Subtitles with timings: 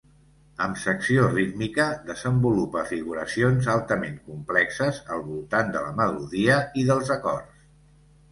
[0.65, 7.61] Amb secció rítmica, desenvolupa figuracions altament complexes al voltant de la melodia i dels acords.